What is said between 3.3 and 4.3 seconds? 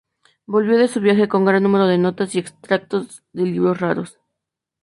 de libros raros.